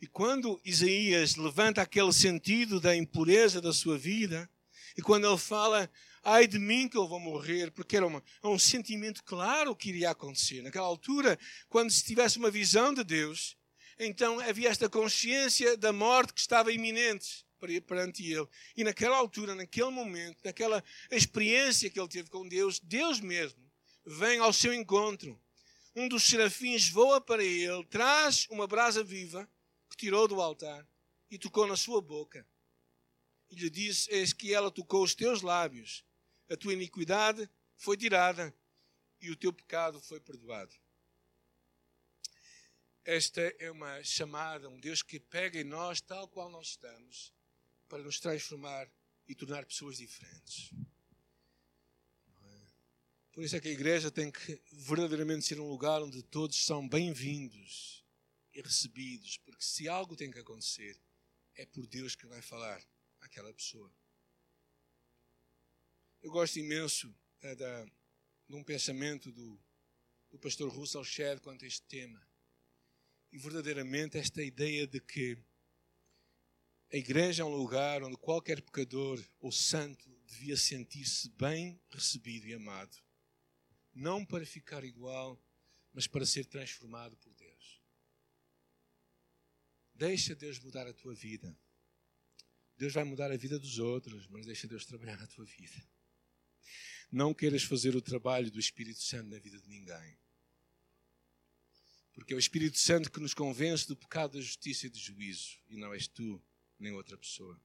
[0.00, 4.48] E quando Isaías levanta aquele sentido da impureza da sua vida,
[4.96, 5.90] e quando ele fala,
[6.22, 10.10] ai de mim que eu vou morrer, porque era uma, um sentimento claro que iria
[10.10, 10.62] acontecer.
[10.62, 13.56] Naquela altura, quando se tivesse uma visão de Deus,
[13.98, 17.44] então havia esta consciência da morte que estava iminente
[17.86, 18.46] perante ele.
[18.76, 23.62] E naquela altura, naquele momento, naquela experiência que ele teve com Deus, Deus mesmo
[24.04, 25.40] vem ao seu encontro.
[25.94, 29.48] Um dos serafins voa para ele, traz uma brasa viva
[30.02, 30.84] tirou do altar
[31.30, 32.44] e tocou na sua boca.
[33.48, 36.04] E lhe disse: Eis que ela tocou os teus lábios,
[36.50, 38.52] a tua iniquidade foi tirada
[39.20, 40.74] e o teu pecado foi perdoado.
[43.04, 47.32] Esta é uma chamada, um Deus que pega em nós tal qual nós estamos
[47.88, 48.90] para nos transformar
[49.28, 50.72] e tornar pessoas diferentes.
[52.42, 52.66] É?
[53.32, 56.88] Por isso é que a igreja tem que verdadeiramente ser um lugar onde todos são
[56.88, 58.01] bem-vindos
[58.60, 61.00] recebidos, porque se algo tem que acontecer,
[61.54, 62.84] é por Deus que vai falar
[63.20, 63.90] àquela pessoa.
[66.20, 67.84] Eu gosto imenso é, da,
[68.48, 69.58] de um pensamento do,
[70.30, 72.24] do pastor Russell Shedd quanto a este tema.
[73.30, 75.38] E verdadeiramente esta ideia de que
[76.92, 82.52] A igreja é um lugar onde qualquer pecador ou santo devia sentir-se bem recebido e
[82.52, 82.94] amado.
[83.94, 85.42] Não para ficar igual,
[85.90, 87.41] mas para ser transformado por Deus.
[90.02, 91.56] Deixa Deus mudar a tua vida.
[92.76, 95.80] Deus vai mudar a vida dos outros, mas deixa Deus trabalhar na tua vida.
[97.08, 100.18] Não queiras fazer o trabalho do Espírito Santo na vida de ninguém.
[102.12, 105.56] Porque é o Espírito Santo que nos convence do pecado, da justiça e do juízo,
[105.68, 106.44] e não és tu
[106.80, 107.62] nem outra pessoa.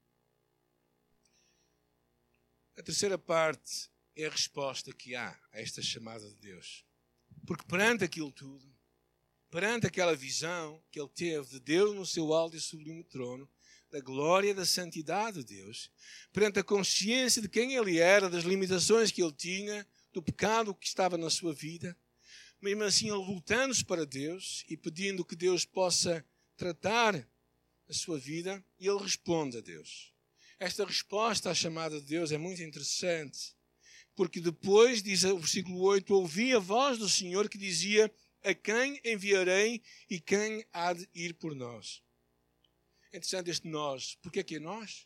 [2.78, 6.86] A terceira parte é a resposta que há a esta chamada de Deus.
[7.47, 8.76] Porque perante aquilo tudo,
[9.49, 13.49] perante aquela visão que ele teve de Deus no seu alto e sublime trono,
[13.89, 15.89] da glória e da santidade de Deus,
[16.33, 20.88] perante a consciência de quem ele era, das limitações que ele tinha, do pecado que
[20.88, 21.97] estava na sua vida,
[22.62, 26.25] mesmo assim ele lutando-se para Deus e pedindo que Deus possa
[26.57, 27.15] tratar
[27.88, 30.12] a sua vida, e ele responde a Deus.
[30.60, 33.55] Esta resposta à chamada de Deus é muito interessante,
[34.15, 38.12] porque depois, diz o versículo 8, ouvi a voz do Senhor que dizia:
[38.47, 42.01] A quem enviarei e quem há de ir por nós?
[43.12, 44.15] É interessante este nós.
[44.21, 45.05] Porquê que é nós?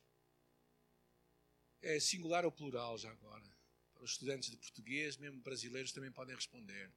[1.82, 3.44] É singular ou plural já agora.
[3.96, 6.92] Para os estudantes de português, mesmo brasileiros, também podem responder.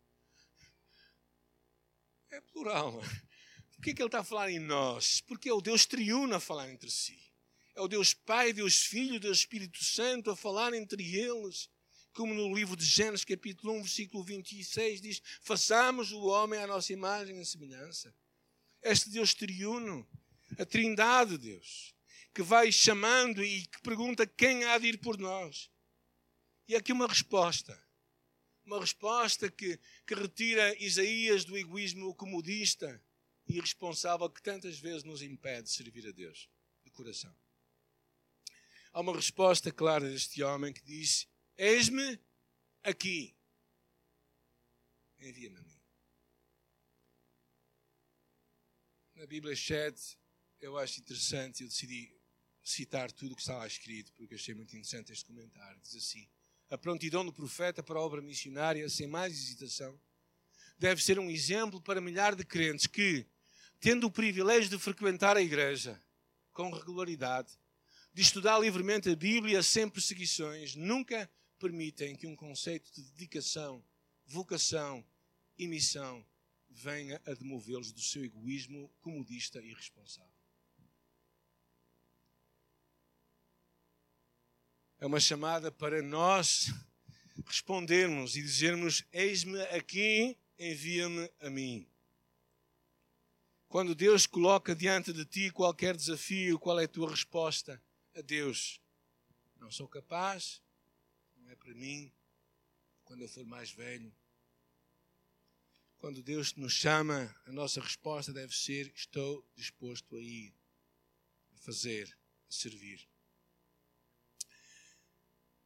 [2.30, 3.00] É plural.
[3.72, 5.22] Por que, que ele está a falar em nós?
[5.22, 7.18] Porque é o Deus triuno a falar entre si.
[7.74, 11.70] É o Deus Pai, Deus Filho, Deus Espírito Santo a falar entre eles.
[12.14, 16.92] Como no livro de Gênesis, capítulo 1, versículo 26, diz: Façamos o homem à nossa
[16.92, 18.14] imagem e semelhança.
[18.82, 20.08] Este Deus triuno,
[20.58, 21.94] a trindade de Deus,
[22.32, 25.70] que vai chamando e que pergunta quem há de ir por nós.
[26.66, 27.78] E aqui uma resposta
[28.64, 33.02] uma resposta que, que retira Isaías do egoísmo comodista
[33.46, 36.48] e irresponsável que tantas vezes nos impede de servir a Deus
[36.84, 37.34] de coração.
[38.92, 42.20] Há uma resposta clara deste homem que diz: Eis-me
[42.82, 43.34] aqui,
[45.20, 45.80] envia-me a mim.
[49.14, 49.96] Na Bíblia Shed,
[50.60, 52.12] eu acho interessante, eu decidi
[52.62, 55.80] citar tudo o que está lá escrito, porque achei muito interessante este comentário.
[55.80, 56.28] Diz assim:
[56.68, 60.00] a prontidão do profeta para a obra missionária, sem mais hesitação,
[60.76, 63.26] deve ser um exemplo para milhares de crentes que,
[63.78, 66.02] tendo o privilégio de frequentar a igreja
[66.52, 67.56] com regularidade,
[68.12, 71.30] de estudar livremente a Bíblia sem perseguições, nunca
[71.64, 73.82] permitem que um conceito de dedicação,
[74.26, 75.02] vocação
[75.56, 76.22] e missão
[76.68, 80.34] venha a demovê-los do seu egoísmo comodista e irresponsável.
[85.04, 86.72] é uma chamada para nós
[87.46, 91.86] respondermos e dizermos: Eis-me aqui, envia-me a mim.
[93.68, 97.82] Quando Deus coloca diante de ti qualquer desafio, qual é a tua resposta
[98.16, 98.80] a Deus?
[99.60, 100.62] Não sou capaz,
[101.64, 102.12] para mim,
[103.04, 104.14] quando eu for mais velho.
[105.96, 110.54] Quando Deus nos chama, a nossa resposta deve ser: Estou disposto a ir,
[111.54, 112.14] a fazer,
[112.50, 113.08] a servir.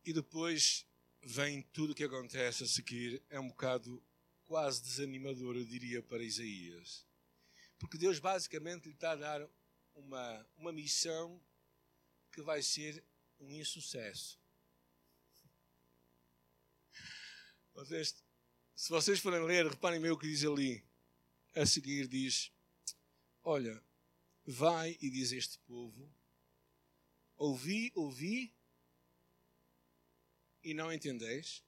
[0.04, 0.86] E depois
[1.20, 3.20] vem tudo o que acontece a seguir.
[3.28, 4.00] É um bocado
[4.44, 7.04] quase desanimador, eu diria, para Isaías.
[7.76, 9.50] Porque Deus basicamente lhe está a dar
[9.96, 11.42] uma, uma missão
[12.30, 13.04] que vai ser
[13.40, 14.38] um insucesso.
[17.78, 18.24] Vocês,
[18.74, 20.84] se vocês forem ler, reparem bem o que diz ali.
[21.54, 22.50] A seguir diz:
[23.44, 23.80] Olha,
[24.44, 26.12] vai e diz este povo:
[27.36, 28.52] Ouvi, ouvi,
[30.64, 31.62] e não entendeis?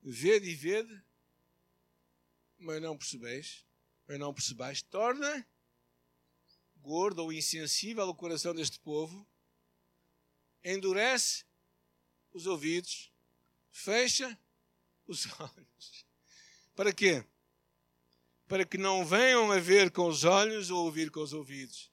[0.00, 1.02] Vede e vede,
[2.56, 3.66] mas não percebeis,
[4.06, 4.82] mas não percebais.
[4.82, 5.44] Torna
[6.76, 9.26] gordo ou insensível o coração deste povo,
[10.62, 11.44] endurece
[12.32, 13.12] os ouvidos,
[13.72, 14.38] fecha
[15.08, 16.06] os olhos.
[16.74, 17.24] Para quê?
[18.46, 21.90] Para que não venham a ver com os olhos ou ouvir com os ouvidos.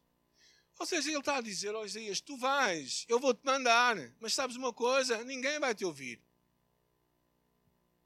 [0.78, 4.56] Ou seja, ele está a dizer ao Isaías: Tu vais, eu vou-te mandar, mas sabes
[4.56, 5.24] uma coisa?
[5.24, 6.22] Ninguém vai te ouvir.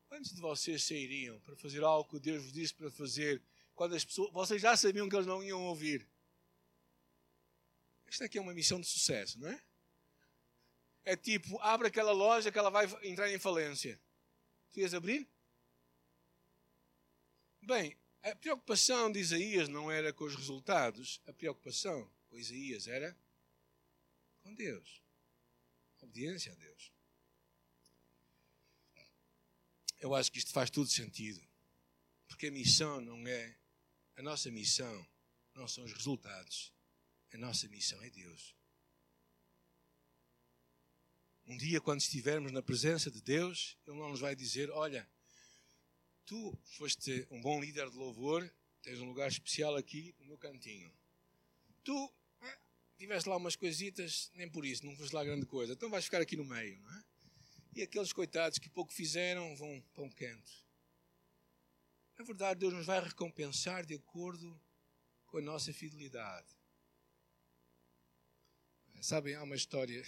[0.07, 3.41] Quantos de vocês sairiam para fazer algo que Deus vos disse para fazer
[3.75, 4.31] quando as pessoas.
[4.33, 6.07] Vocês já sabiam que eles não iam ouvir?
[8.07, 9.61] Esta aqui é uma missão de sucesso, não é?
[11.05, 13.99] É tipo, abre aquela loja que ela vai entrar em falência.
[14.71, 15.27] Tu ias abrir?
[17.61, 23.17] Bem, a preocupação de Isaías não era com os resultados, a preocupação com Isaías era
[24.41, 25.01] com Deus.
[26.01, 26.93] Obediência a Deus.
[29.99, 31.45] Eu acho que isto faz todo sentido.
[32.27, 33.57] Porque a missão não é.
[34.15, 35.07] A nossa missão
[35.53, 36.73] não são os resultados.
[37.33, 38.55] A nossa missão é Deus.
[41.49, 45.09] Um dia, quando estivermos na presença de Deus, Ele não nos vai dizer: Olha,
[46.23, 48.47] tu foste um bom líder de louvor,
[48.83, 50.93] tens um lugar especial aqui no meu cantinho.
[51.83, 52.59] Tu eh,
[52.99, 56.21] tiveste lá umas coisitas, nem por isso, não foste lá grande coisa, então vais ficar
[56.21, 57.03] aqui no meio, não é?
[57.73, 60.51] E aqueles coitados que pouco fizeram vão para um canto.
[62.19, 64.61] Na verdade, Deus nos vai recompensar de acordo
[65.25, 66.55] com a nossa fidelidade.
[69.01, 70.05] Sabem, há uma história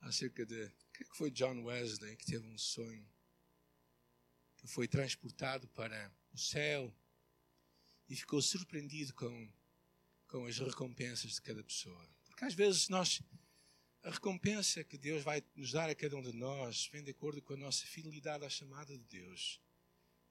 [0.00, 0.70] acerca de.
[0.92, 3.08] Creio que foi John Wesley que teve um sonho
[4.56, 6.92] que foi transportado para o céu
[8.08, 9.52] e ficou surpreendido com,
[10.26, 12.08] com as recompensas de cada pessoa.
[12.24, 13.22] Porque às vezes nós.
[14.00, 17.42] A recompensa que Deus vai nos dar a cada um de nós vem de acordo
[17.42, 19.60] com a nossa fidelidade à chamada de Deus,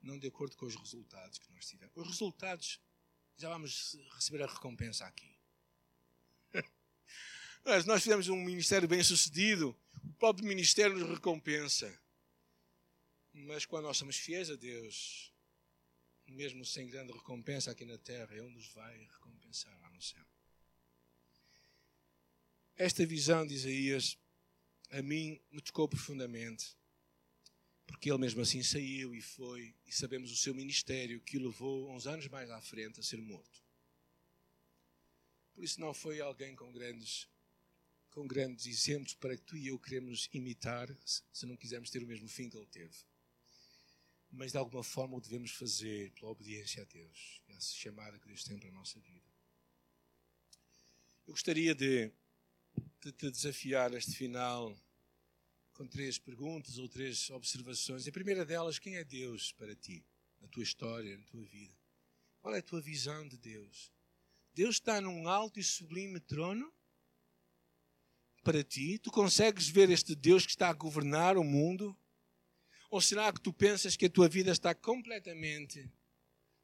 [0.01, 1.95] não de acordo com os resultados que nós tivemos.
[1.95, 2.79] Os resultados,
[3.35, 5.36] já vamos receber a recompensa aqui.
[7.67, 11.93] Mas nós fizemos um ministério bem sucedido, o próprio ministério nos recompensa.
[13.33, 15.33] Mas quando nós somos fiéis a Deus,
[16.27, 20.25] mesmo sem grande recompensa aqui na terra, Ele nos vai recompensar lá no céu.
[22.77, 24.17] Esta visão de Isaías,
[24.89, 26.73] a mim, me tocou profundamente,
[27.85, 31.91] porque ele mesmo assim saiu e foi, e sabemos o seu ministério que o levou
[31.91, 33.61] uns anos mais à frente a ser morto.
[35.53, 37.27] Por isso não foi alguém com grandes
[38.17, 42.07] com grandes exemplos para que tu e eu queremos imitar, se não quisermos ter o
[42.07, 42.95] mesmo fim que ele teve.
[44.31, 48.43] Mas de alguma forma o devemos fazer pela obediência a Deus, essa chamada que Deus
[48.43, 49.29] tem para a nossa vida.
[51.27, 52.11] Eu gostaria de,
[53.03, 54.75] de te desafiar este final
[55.73, 58.07] com três perguntas ou três observações.
[58.07, 60.03] A primeira delas, quem é Deus para ti,
[60.41, 61.77] na tua história, na tua vida?
[62.41, 63.93] Qual é a tua visão de Deus?
[64.55, 66.73] Deus está num alto e sublime trono
[68.47, 68.97] para ti?
[68.97, 71.93] Tu consegues ver este Deus que está a governar o mundo?
[72.89, 75.91] Ou será que tu pensas que a tua vida está completamente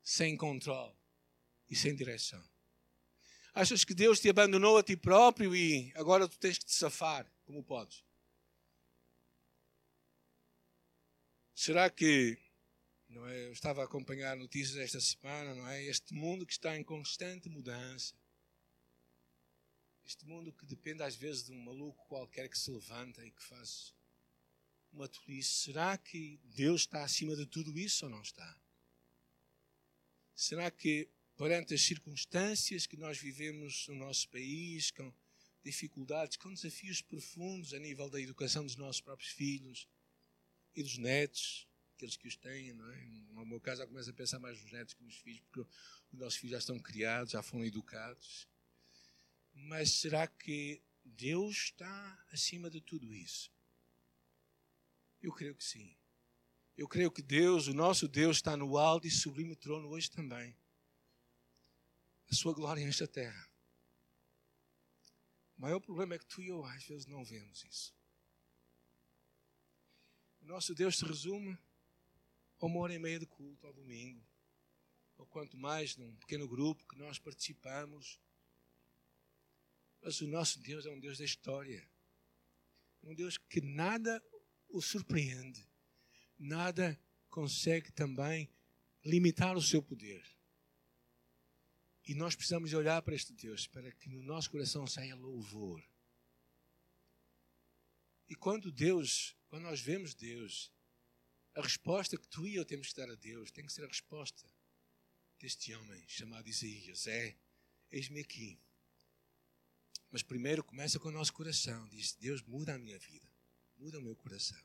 [0.02, 0.96] sem controle
[1.70, 2.42] e sem direção?
[3.54, 7.30] Achas que Deus te abandonou a ti próprio e agora tu tens que te safar
[7.44, 8.02] como podes?
[11.54, 12.38] Será que
[13.10, 15.84] não é, eu estava a acompanhar notícias esta semana, não é?
[15.84, 18.16] Este mundo que está em constante mudança.
[20.06, 23.44] Este mundo que depende às vezes de um maluco qualquer que se levanta e que
[23.44, 23.94] faz
[24.92, 25.64] uma tolice.
[25.64, 28.58] Será que Deus está acima de tudo isso ou não está?
[30.36, 35.14] Será que perante as circunstâncias que nós vivemos no nosso país, com
[35.64, 39.88] dificuldades, com desafios profundos a nível da educação dos nossos próprios filhos
[40.76, 43.06] e dos netos, aqueles que os têm, não é?
[43.32, 45.62] No meu caso, eu começo a pensar mais nos netos que nos filhos, porque
[46.12, 48.48] os nossos filhos já estão criados, já foram educados.
[49.54, 53.52] Mas será que Deus está acima de tudo isso?
[55.22, 55.96] Eu creio que sim.
[56.76, 60.58] Eu creio que Deus, o nosso Deus, está no alto e sublime trono hoje também.
[62.30, 63.48] A sua glória nesta terra.
[65.56, 67.96] O maior problema é que tu e eu às vezes não vemos isso.
[70.42, 71.58] O nosso Deus se resume
[72.60, 74.26] a uma hora e meia de culto ao domingo.
[75.16, 78.20] Ou quanto mais num pequeno grupo que nós participamos
[80.04, 81.88] mas o nosso Deus é um Deus da história.
[83.02, 84.22] Um Deus que nada
[84.68, 85.66] o surpreende.
[86.38, 88.54] Nada consegue também
[89.06, 90.24] limitar o seu poder.
[92.06, 95.82] E nós precisamos olhar para este Deus para que no nosso coração saia louvor.
[98.28, 100.72] E quando Deus, quando nós vemos Deus,
[101.56, 103.88] a resposta que tu e eu temos que dar a Deus tem que ser a
[103.88, 104.50] resposta
[105.40, 107.38] deste homem chamado Isaías: é,
[107.90, 108.60] eis-me aqui.
[110.14, 111.88] Mas primeiro começa com o nosso coração.
[111.90, 113.28] Diz: Deus muda a minha vida,
[113.76, 114.64] muda o meu coração.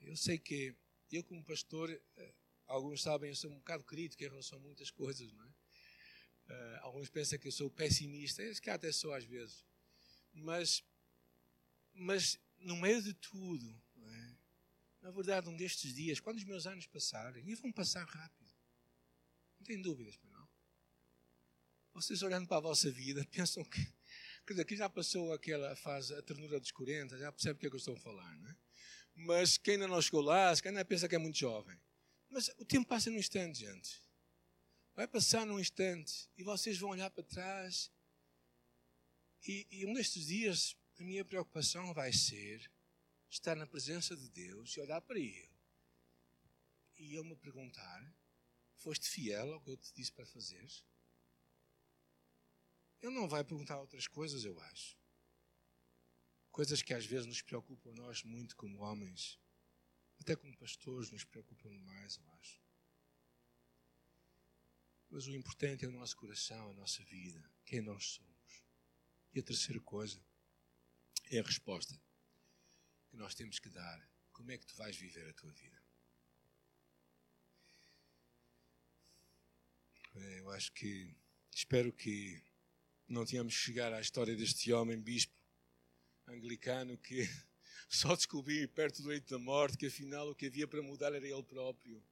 [0.00, 0.72] Eu sei que
[1.10, 2.34] eu, como pastor, eh,
[2.64, 5.48] alguns sabem, eu sou um bocado crítico em relação a muitas coisas, não é?
[5.48, 9.64] Uh, alguns pensam que eu sou pessimista, eu que até sou às vezes.
[10.32, 10.84] Mas,
[11.92, 14.36] mas no meio de tudo, é?
[15.02, 18.50] na verdade, um destes dias, quando os meus anos passarem, e vão passar rápido,
[19.58, 20.30] não tem dúvidas, para
[21.92, 23.80] vocês olhando para a vossa vida, pensam que,
[24.46, 27.66] quer dizer, que já passou aquela fase, a ternura dos 40, já percebe o que
[27.66, 28.56] é que eu estou a falar, não é?
[29.14, 31.78] Mas quem ainda não chegou lá, se ainda pensa que é muito jovem.
[32.30, 34.02] Mas o tempo passa num instante, gente.
[34.94, 37.90] Vai passar num instante e vocês vão olhar para trás.
[39.46, 42.70] E, e um destes dias, a minha preocupação vai ser
[43.28, 45.50] estar na presença de Deus e olhar para Ele.
[46.98, 48.14] E Ele me perguntar:
[48.76, 50.84] Foste fiel ao que eu te disse para fazeres?
[53.02, 54.96] Ele não vai perguntar outras coisas, eu acho.
[56.52, 59.40] Coisas que às vezes nos preocupam nós muito como homens,
[60.20, 62.62] até como pastores nos preocupam demais, eu acho.
[65.10, 68.64] Mas o importante é o nosso coração, a nossa vida, quem nós somos.
[69.34, 70.24] E a terceira coisa
[71.30, 72.00] é a resposta
[73.08, 74.08] que nós temos que dar.
[74.32, 75.82] Como é que tu vais viver a tua vida?
[80.14, 81.16] É, eu acho que,
[81.50, 82.42] espero que
[83.08, 85.32] não tínhamos chegar à história deste homem bispo
[86.28, 87.28] anglicano que
[87.88, 91.26] só descobri perto do leito da morte que afinal o que havia para mudar era
[91.26, 92.02] ele próprio.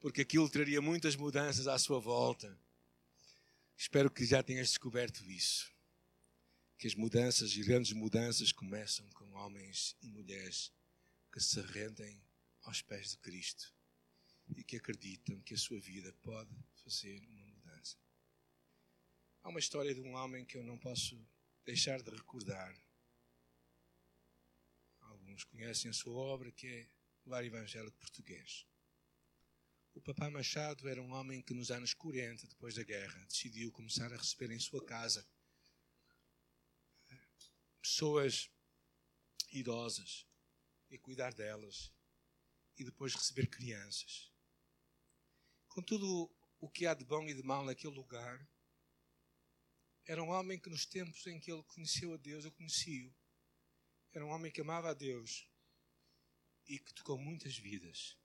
[0.00, 2.58] Porque aquilo traria muitas mudanças à sua volta.
[3.76, 5.72] Espero que já tenhas descoberto isso.
[6.76, 10.72] Que as mudanças e grandes mudanças começam com homens e mulheres
[11.32, 12.22] que se rendem
[12.62, 13.74] aos pés de Cristo
[14.56, 17.43] e que acreditam que a sua vida pode fazer uma.
[19.44, 21.22] Há uma história de um homem que eu não posso
[21.66, 22.74] deixar de recordar.
[25.02, 26.88] Alguns conhecem a sua obra, que é
[27.26, 28.66] o Lar Evangélico Português.
[29.92, 34.10] O Papá Machado era um homem que, nos anos 40, depois da guerra, decidiu começar
[34.10, 35.28] a receber em sua casa
[37.82, 38.50] pessoas
[39.52, 40.26] idosas
[40.88, 41.92] e cuidar delas
[42.78, 44.32] e depois receber crianças.
[45.68, 48.53] Com tudo o que há de bom e de mal naquele lugar,
[50.06, 53.14] era um homem que nos tempos em que ele conheceu a Deus, eu conheci-o.
[54.12, 55.48] Era um homem que amava a Deus
[56.66, 58.16] e que tocou muitas vidas.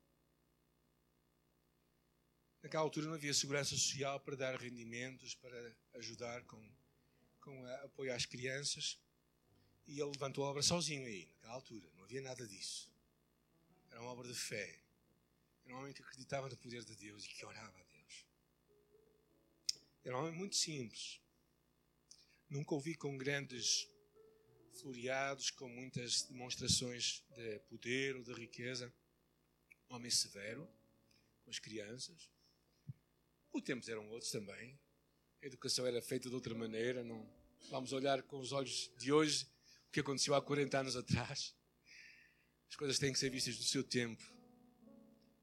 [2.61, 6.61] Naquela altura não havia segurança social para dar rendimentos, para ajudar com,
[7.39, 8.99] com apoio às crianças.
[9.88, 11.89] E ele levantou a obra sozinho aí, naquela altura.
[11.95, 12.91] Não havia nada disso.
[13.89, 14.82] Era uma obra de fé.
[15.65, 18.25] Era um homem que acreditava no poder de Deus e que orava a Deus.
[20.03, 21.21] Era um homem muito simples.
[22.50, 23.88] Nunca ouvi com grandes
[24.82, 28.91] floreados, com muitas demonstrações de poder ou de riqueza.
[29.88, 30.68] Homem severo
[31.43, 32.30] com as crianças.
[33.54, 34.80] Os tempos eram outros também.
[35.43, 37.04] A educação era feita de outra maneira.
[37.04, 37.24] Não
[37.70, 39.45] vamos olhar com os olhos de hoje
[39.88, 41.56] o que aconteceu há 40 anos atrás.
[42.68, 44.24] As coisas têm que ser vistas no seu tempo.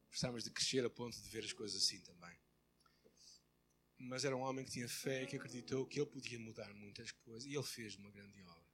[0.09, 2.37] Precisamos de crescer a ponto de ver as coisas assim também.
[3.99, 7.11] Mas era um homem que tinha fé e que acreditou que ele podia mudar muitas
[7.11, 8.67] coisas e ele fez uma grande obra.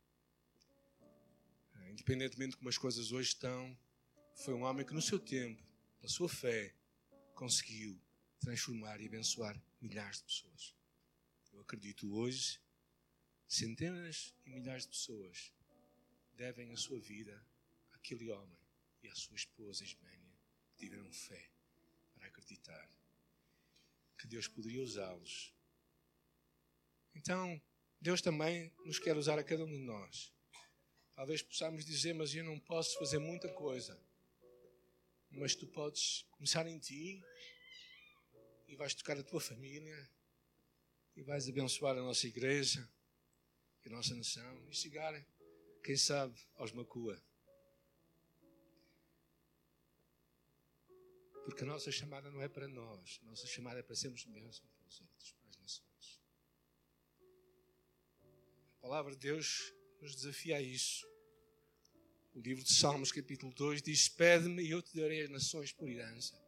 [1.74, 3.76] Ah, independentemente de como as coisas hoje estão,
[4.34, 5.62] foi um homem que no seu tempo,
[6.00, 6.74] pela sua fé,
[7.34, 8.00] conseguiu
[8.40, 10.74] transformar e abençoar milhares de pessoas.
[11.52, 12.60] Eu acredito hoje,
[13.46, 15.52] centenas e milhares de pessoas
[16.34, 17.44] devem a sua vida
[17.92, 18.58] àquele homem
[19.02, 20.34] e à sua esposa Ismênia,
[20.70, 21.50] que tiveram fé
[22.14, 22.88] para acreditar
[24.22, 25.52] que Deus poderia usá-los.
[27.12, 27.60] Então,
[28.00, 30.32] Deus também nos quer usar a cada um de nós.
[31.16, 34.00] Talvez possamos dizer, mas eu não posso fazer muita coisa.
[35.28, 37.20] Mas tu podes começar em ti
[38.68, 40.08] e vais tocar a tua família
[41.16, 42.88] e vais abençoar a nossa igreja
[43.84, 45.12] e a nossa nação e chegar
[45.82, 47.20] quem sabe, aos Macua.
[51.44, 54.64] Porque a nossa chamada não é para nós, a nossa chamada é para sermos bênção
[54.66, 56.20] para os outros, para as nações.
[58.78, 61.06] A palavra de Deus nos desafia a isso.
[62.34, 65.88] O livro de Salmos, capítulo 2, diz: Pede-me e eu te darei as nações por
[65.88, 66.40] herança.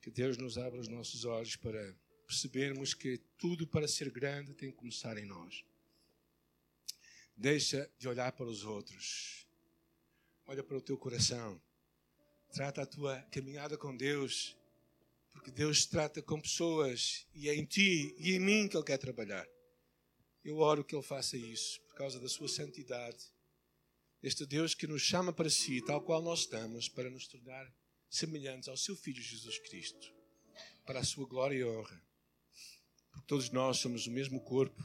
[0.00, 1.94] Que Deus nos abra os nossos olhos para
[2.26, 5.64] percebermos que tudo para ser grande tem que começar em nós.
[7.36, 9.47] Deixa de olhar para os outros.
[10.50, 11.60] Olha para o teu coração.
[12.54, 14.56] Trata a tua caminhada com Deus,
[15.30, 18.96] porque Deus trata com pessoas e é em ti e em mim que Ele quer
[18.96, 19.46] trabalhar.
[20.42, 23.30] Eu oro que Ele faça isso por causa da sua santidade.
[24.22, 27.70] Este Deus que nos chama para si, tal qual nós estamos, para nos tornar
[28.08, 30.10] semelhantes ao seu Filho Jesus Cristo,
[30.86, 32.02] para a sua glória e honra.
[33.10, 34.82] Porque todos nós somos o mesmo corpo,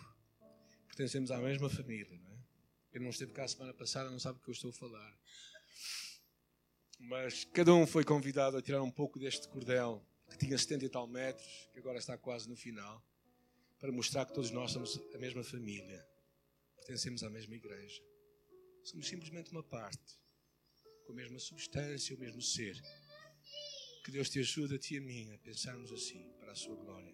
[0.87, 2.43] pertencemos à mesma família, não é?
[2.91, 5.17] Ele não esteve cá a semana passada, não sabe o que eu estou a falar.
[6.99, 10.89] Mas cada um foi convidado a tirar um pouco deste cordel, que tinha 70 e
[10.89, 13.03] tal metros, que agora está quase no final,
[13.79, 16.07] para mostrar que todos nós somos a mesma família,
[16.77, 18.01] pertencemos à mesma igreja.
[18.83, 20.17] Somos simplesmente uma parte,
[21.05, 22.81] com a mesma substância, o mesmo ser.
[24.05, 26.75] Que Deus te ajude a ti e a mim a pensarmos assim, para a sua
[26.75, 27.11] glória.